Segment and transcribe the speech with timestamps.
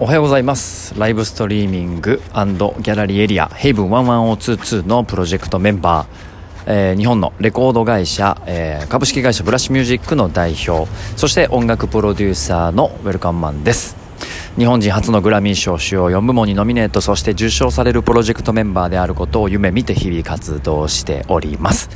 [0.00, 0.98] おはようございます。
[0.98, 10.90] ライブストリーミングギャラリーエリアヘイブン11022のプロジェクトメンバー、えー、日本のレコード会社、えー、株式会社ブラッシュミュージックの代表。
[11.16, 13.94] そして音楽プロデューサーのウェルカムマンです。
[14.58, 17.00] 日本人初のグラミー賞主要4部門にノミネート。
[17.00, 21.88] そして受賞されるプロジェクトメンバーであることを夢見て日々活動しております。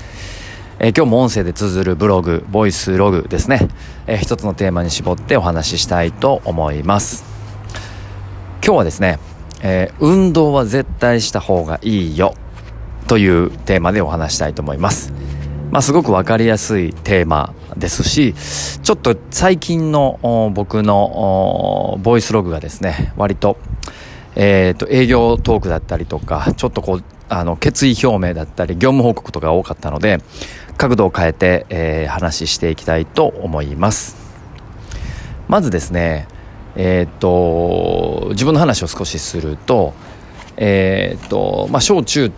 [0.78, 3.66] えー、今日も音声で綴るブログボイスログですね、
[4.06, 7.37] えー、一つのテーマに絞ってお話ししたいと思います。
[8.64, 9.18] 今日はですね、
[9.62, 12.34] えー、運動は絶対した方がいいよ
[13.06, 15.12] というテーマでお話したいと思います。
[15.70, 18.34] まあ、すごくわかりやすいテーマですし、
[18.82, 23.58] ちょっと最近の僕のボイスログがですね、割と、
[24.34, 30.20] えっ、ー、と、営業トークだったりとか、ちょっとこう、あの、決意表明だったり、業務報告とか多かったので、
[30.76, 34.16] 角度を変えて、えー、話していきたいと思います。
[35.48, 36.28] まずですね、
[36.76, 37.28] えー、っと
[38.30, 39.94] 自分の話を少しすると
[40.56, 42.32] えー、っとまあ小中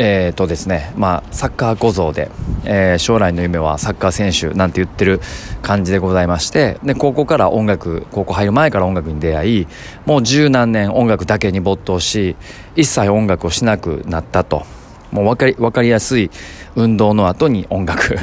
[0.00, 2.30] えーとですねまあ、サッカー小僧で、
[2.64, 5.20] えー、将来の夢はサッカー選手なんて言ってる
[5.60, 9.66] 感じでございましてで高校から音楽高校入る前から音楽に出会い
[10.06, 12.36] もう十何年音楽だけに没頭し
[12.76, 14.64] 一切音楽をしなくなったと。
[15.10, 16.30] もう分かり分かりやすい
[16.76, 18.18] 運動の後に音楽。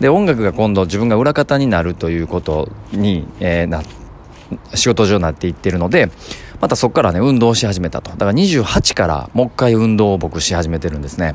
[0.00, 4.05] で音楽が今度自分が裏方になるということに、えー、なって
[4.74, 6.10] 仕事上になっていってるので
[6.60, 8.10] またそこからね運動し始めたと。
[8.12, 11.34] だから28からもう一回運動を僕し始めてるんですね。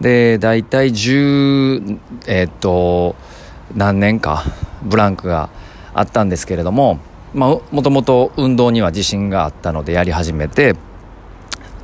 [0.00, 3.14] で大体10えー、っと
[3.74, 4.42] 何年か
[4.82, 5.48] ブランクが
[5.94, 6.98] あったんですけれども
[7.34, 10.76] まあもともと運動には自信があったのでやり始めてっ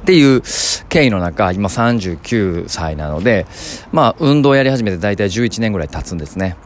[0.04, 0.42] ていう
[0.88, 3.46] 経緯の中今39歳なので
[3.92, 6.56] まあ運動やり始めて大体11年ぐらい経つんですね。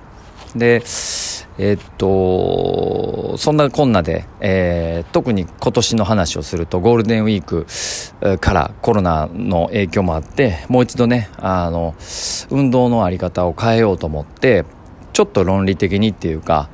[0.57, 0.83] で
[1.59, 11.95] えー、っと、そんなこんなで、えー、特に今年の話をするとゴールデンウィークからコロナの影響もあって、もう一度ね、あの、
[12.51, 14.65] 運動のあり方を変えようと思って、
[15.13, 16.71] ちょっと論理的にっていうか、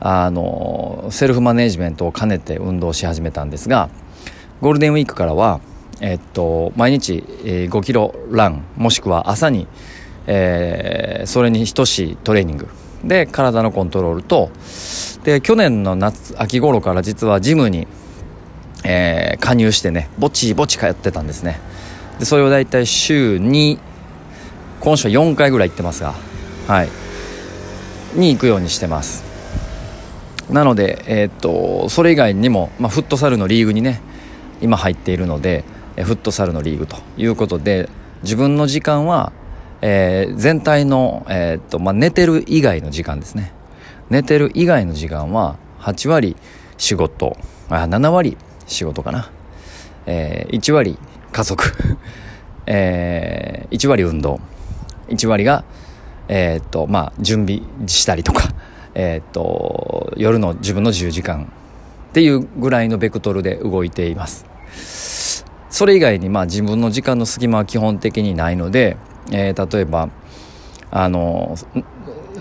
[0.00, 3.88] あの、セルフマネジメントを兼ねて運動し始めたんですが、
[4.60, 5.60] ゴールデンウィークからは、
[6.00, 9.68] えっと、毎日、えー、5キロラン、もしくは朝に、
[10.26, 12.68] えー、それに等しいトレーニング、
[13.04, 14.50] で体のコントロールと
[15.24, 17.86] で去年の夏秋頃から実はジムに、
[18.84, 21.60] えー、加入してねぼちぼち通ってたんですね。
[22.18, 23.78] でそれを大体週2
[24.80, 26.14] 今週は4回ぐらい行ってますが
[26.66, 26.88] はい。
[28.14, 29.24] に行くようにしてます。
[30.50, 34.00] なので、えー、っとそれ以外にも、まあ、フットサルのリーグにね
[34.60, 35.64] 今入っているので
[35.96, 37.88] フットサルのリーグということで
[38.22, 39.32] 自分の時間は
[39.80, 43.52] えー、全体の、えー、っとまあ、寝てる以外の時間ですね。
[44.10, 46.36] 寝てる以外の時間は8割
[46.76, 47.36] 仕事。
[47.68, 49.30] あ7割仕事かな、
[50.06, 50.98] えー、1割
[51.32, 51.64] 家族、
[52.66, 54.40] えー、1割運動。
[55.08, 55.64] 1割が、
[56.28, 58.48] えー、っとまあ、準備したりとか、
[58.94, 61.52] えっと夜の自分の自由時間。
[62.08, 65.44] っていうぐらいのベクトルで動いています。
[65.70, 68.96] それ以外にまあ自分の時間の隙間は基本的にないので
[69.30, 70.08] えー、例えば
[70.90, 71.54] あの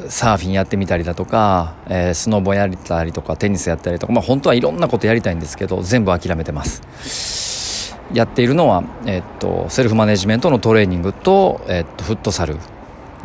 [0.10, 7.96] サーフィンやってみたりだとか、えー、スノボやったりとかテニスやったりとか、まあ、本当はいろんなことやりたいんですけど全部諦めてます。
[8.14, 12.56] やっているのは、えー、っとセルフマネジメントのトレーニングと,、えー、っとフットサル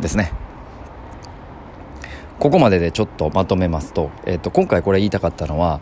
[0.01, 0.33] ですね。
[2.39, 5.79] ここまででちょっとまとめますと,、えー、っと今回これ言いたかったのは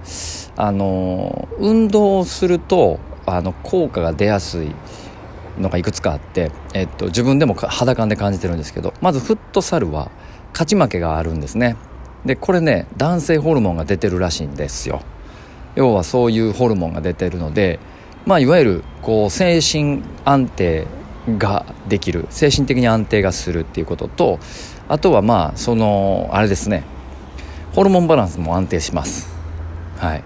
[0.55, 4.75] あの運動をするとあの効果が出やすい。
[5.59, 10.11] のがいくつかあって、えっと、自分でも肌感で感じてるんですけどまずフットサルは
[10.53, 11.75] 勝ち負けがあるんですね。
[12.25, 15.01] でこれね男性ホルモンが出てるらしいんですよ。
[15.75, 17.79] 要はそういうホルモンが出てるので
[18.25, 20.85] まあいわゆるこう精神安定
[21.37, 24.39] ができる精神的に安定がするっていうことと
[24.87, 26.83] あとはまあそのあれですね。
[27.73, 29.33] ホルモンバランスも安定します。
[29.97, 30.23] はい。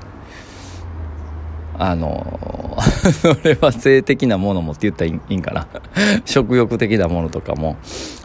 [1.80, 2.78] あの
[3.22, 5.68] それは性的なものもって言ったらいいんかな。
[6.26, 7.78] 食欲的なものとかも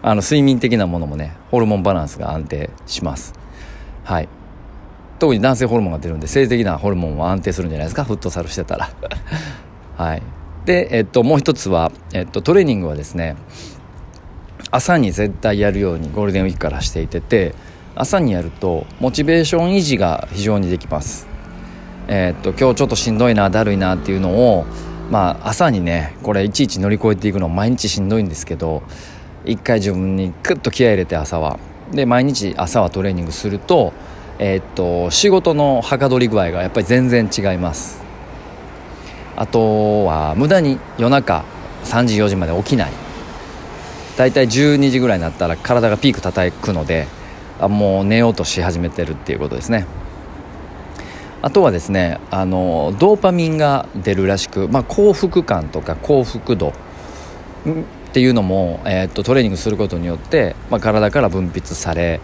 [0.02, 3.32] あの睡眠的なものもねホルモンバランスが安定します。
[4.04, 4.28] はい。
[5.18, 8.04] 特に男性ホルモンが出るんで性的なホルモンは安定するんじゃないですか？
[8.04, 8.90] フットサルしてたら。
[9.96, 10.22] はい。
[10.64, 13.36] でえっともう一つは、えっと、トレーニングはですね
[14.70, 17.54] 朝に絶対やるようにゴールデンウィークからしていてて
[17.94, 21.29] 朝にやるとモチベーション維持が非常にできます。
[22.08, 24.66] えー、っと今日ちょっとしんどいなだるいなっていうのを
[25.10, 28.82] まあ朝にねこれいちいち乗り越えていくの毎日しんどいんですけど
[29.44, 31.58] 一回自分にクッと気合入れて朝は。
[31.92, 33.92] で毎日朝はトレーニングすると、
[34.38, 38.00] えー、っと仕事のはかどり具合がやっぱり全然違います。
[39.36, 41.44] あとは無駄に夜中
[41.84, 42.92] 3時4時まで起きない。
[44.16, 47.08] 大体12時ぐらいになったら体がピーク叩くので
[47.58, 49.86] あもう寝ようとし始めてるっていうことですね。
[51.42, 56.72] あとはですねあのドーパミンが出るらしく、まあ、幸福感とか幸福度っ
[58.12, 62.20] ていうのも、えー、っとトレーニングすることによって、まあ、体から分泌され、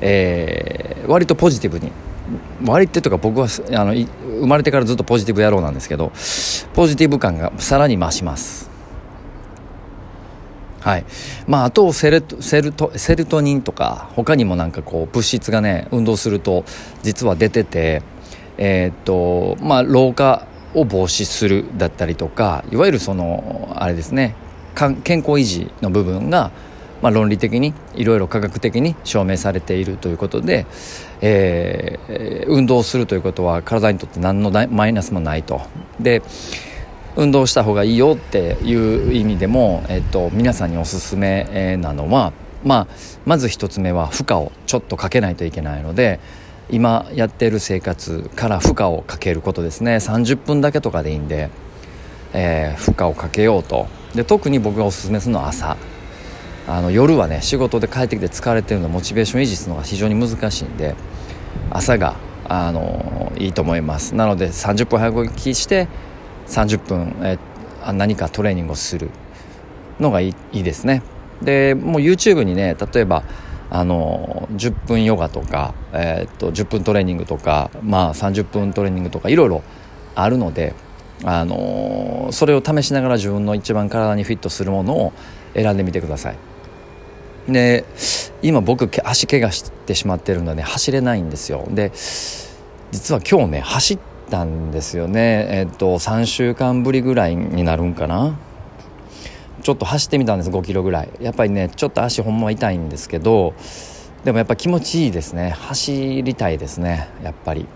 [0.00, 1.90] えー、割とポジティブに
[2.64, 6.12] 割ってとか僕はあの生まれてからずっとポジティブ野郎なんですけど
[6.74, 8.70] ポジティブ感がさらに増します。
[10.80, 11.04] はい。
[11.46, 16.64] まあ、あとセルトセルトセルトニンとか他にもなんかこう物質がね運動すると
[17.02, 18.02] 実は出てて
[18.60, 24.36] えー、っとまあ老化を防止するだったりとかいわゆるそのあれですね
[25.02, 26.52] 健康維持の部分が、
[27.02, 30.66] まあ、論理的にいろいろ科学的に証明されているということで、
[31.20, 35.62] えー、運動するということは体にとって何のマイナスもないと。
[35.98, 36.22] で
[37.16, 42.32] 運動した方がいいよっていう意味でも、えっと、皆さんにおすすめなのは、
[42.64, 42.86] まあ、
[43.26, 46.20] まず一つ目は負荷をちょっとかけないといけないので
[46.72, 49.96] 今やってる生活から負荷をかけることですね。
[49.96, 51.50] 30分だけとかでいいんで、
[52.32, 53.88] えー、負荷をかけようと。
[54.14, 55.76] で特に僕がおすすめするのは朝。
[56.68, 60.94] あの夜はね仕事で帰ってきて疲れてるのでモチベーション維持するのが非常に難しいんで
[61.70, 62.14] 朝が
[62.48, 64.14] あのいいと思います。
[64.14, 65.88] なので30分早起きして
[66.46, 67.38] 30分、え
[67.92, 69.10] 何かトレーニングをする
[69.98, 71.02] のがいいいいですね。
[71.42, 73.22] でもう YouTube にね例えば
[73.70, 79.62] あの10分ヨガとか、えー、っと10分トレーニングとか、まあ、30分トレーニングとかいろいろ
[80.16, 80.74] あるので
[81.22, 85.12] あのそれを試しながら自分の一番体にフィットするものを
[85.54, 86.36] 選んでみてください。
[87.48, 87.84] で
[88.42, 91.66] 今僕足怪我してしまってるので走れないんですよ。
[91.70, 91.92] で
[92.90, 93.98] 実は今日ね走っ
[94.30, 95.46] たんですよね。
[95.50, 98.38] えっと3週間ぶりぐらいになるんかな。
[99.62, 101.10] ちょっと走ってみたんです5キロぐらい。
[101.20, 103.54] やっぱりねちょっと足ほんま痛いんですけど
[104.24, 105.50] でもやっぱ気持ちいいですね。
[105.50, 107.66] 走りたいですねやっぱり。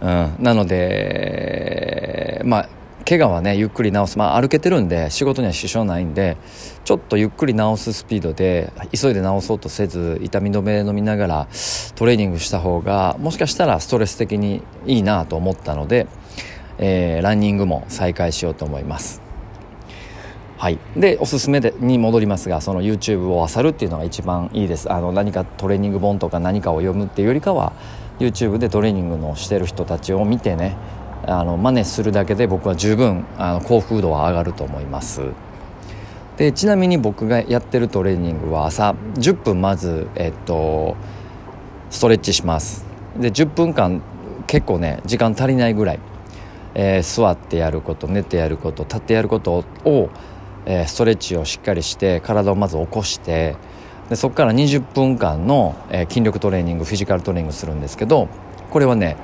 [0.00, 2.68] うん、なのでまあ
[3.10, 6.36] 怪我はねゆっくり治す、まあ、歩けてるんで仕事には支障ないんで
[6.84, 11.48] ちょっとゆっくり治すスピードで急いで治そうとせず痛み止め飲みながら
[11.96, 16.06] トレーニングした方がもしかしたらストレス的にいいなと思ったので、
[16.78, 19.29] えー、ランニングも再開しようと思います。
[20.60, 24.92] はい、でおすすめでに戻りますがその YouTube を漁るっていうのが一番いいです。
[24.92, 27.72] あの何かトレーニング本とか何かを読むっていうよりかは
[28.18, 30.76] YouTube でトレーニングのしてる人たちを見てね
[31.26, 35.22] あの真似するだけで僕は十分あの幸福度は上がると思います。
[36.36, 40.94] でちなみに僕がやってるトレーニングは朝10分まず、えっと、
[41.88, 42.84] ストレッチします。
[43.18, 44.02] で10分間
[44.46, 46.00] 結構ね時間足りないぐらい、
[46.74, 50.10] えー、座ってやること寝てやること立ってやることを、
[50.66, 53.56] えー、ストレッチをしっかりして体をまず起こして
[54.08, 58.28] でそこから20分間の、えー、筋力トレーニングフィジカルトレーニングするんですけど
[58.70, 59.16] これはね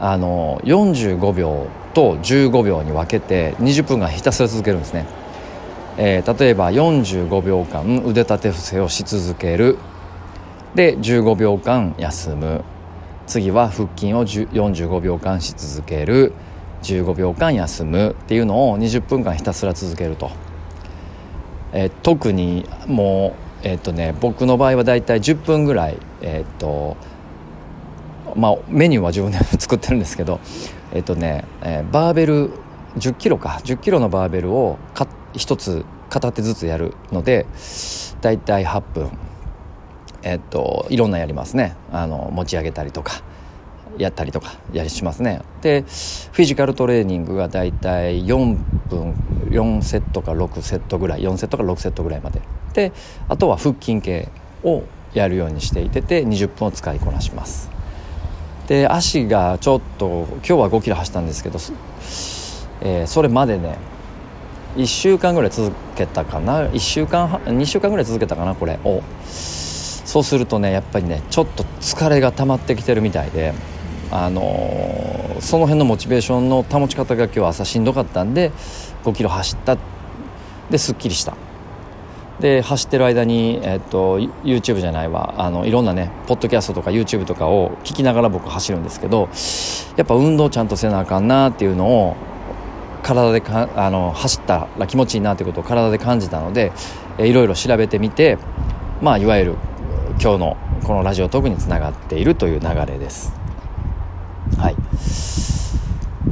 [0.00, 5.06] あの45秒と15秒に分けて20分間ひたすら続けるんですね、
[5.96, 9.78] えー、例えば45秒間腕立て伏せをし続ける。
[10.74, 12.62] で15秒間休む。
[13.26, 16.34] 次は腹筋を45秒間し続ける。
[16.82, 20.30] 15秒間休むっていうのを20分間ひたすら続けると、
[21.72, 26.96] えー、特にもうえっとね僕の場合は大体10分ぐらいえっと
[28.34, 30.40] まあメニューは自分で作ってるんですけど
[30.92, 32.50] えっとね、えー、バーベル
[32.96, 37.46] 1 0キロか1 0キロのバーベルをか1つ片手ずつやるので
[38.20, 39.10] 大体8分
[40.22, 41.76] えっといろんなやりますね。
[41.92, 43.22] あの持ち上げたりとか。
[43.98, 45.42] やったりとかやりしますね。
[45.62, 48.56] でフィジカルトレーニングが大体4
[48.88, 49.14] 分
[49.50, 52.40] 4セットか6セットぐらい4セットか6セットぐらいまで。
[52.72, 52.92] で
[53.28, 54.28] あとは腹筋系
[54.62, 54.82] を
[55.14, 57.70] やるようにしていてて20分を使いこなします。
[58.68, 61.58] で足がちょっと今日は5キロ走ったんですけど、
[62.82, 63.78] えー、それまでね
[64.76, 69.02] 1週間ぐらい続けたかな？1週間2週間ぐらい続けたかなこれを。
[69.26, 73.54] そうするとねやっぱりねちょっと疲れが溜まってきてるみたいで。
[74.10, 78.52] あのー、その辺のモチベーションの保ち方が今日は朝しんどかったんで
[79.04, 79.76] 5キロ走った。
[80.70, 81.36] ですっきりした。
[82.40, 85.34] で走ってる間に、えっと、YouTube じゃないわ。
[85.38, 89.28] あのいろんなねポッドキャストとか YouTube とかを聞きながら僕走るんですけど
[89.96, 92.16] やっぱ運動ちゃんとせなあかんなっていうのを
[93.02, 96.72] 体でかあの走ったら気持ちいいなってことを体で感じたので、
[97.18, 98.36] えいろいろ調べてみて
[99.00, 99.54] まあいわゆる
[100.20, 103.45] 今日のこのラジオトークにつながっているという流れです。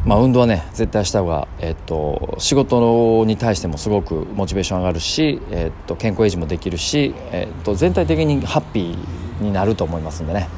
[0.04, 10.48] まあ運動はね絶対した方が、えっと、仕事に対してもすごくモチベーション上がるし、えっと、健康維持もできるし、えっと、全体的にハッピーになると思いますんでね、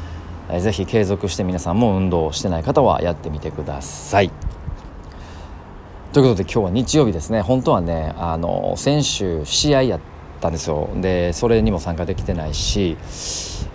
[0.50, 4.30] えー、ぜひ継続して皆さんも運動してない方はやってみてください。
[6.12, 10.00] ということで今日は日曜日ですね本当はねあの先週試合やっ
[10.46, 10.88] たんですよ。
[10.96, 12.96] でそれにも参加できてないし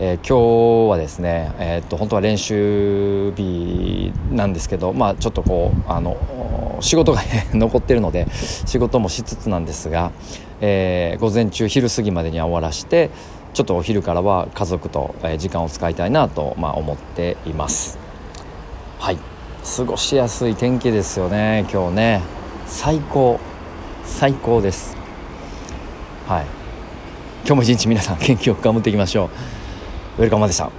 [0.03, 7.21] えー、今日はですね、えー、っと本当は練習日なんですけど、まあ、ちょっとこうあの仕事が、
[7.53, 10.11] 残ってるので仕事もしつつなんですが、
[10.59, 13.11] えー、午前中昼過ぎまでには終わらして
[13.53, 17.99] ちょっとお昼からは家族と、時間を使いたいなと、まあ、思っています。
[18.97, 19.19] はい。
[19.77, 22.21] 過ごしやすい天気ですよね今日ね。
[22.65, 23.39] 最高。
[24.03, 24.95] 最高です。
[26.27, 26.60] はい。
[27.43, 29.27] 今日も一日皆さん元気よく頑張っていきましょう。
[30.19, 30.69] ウェルカムでした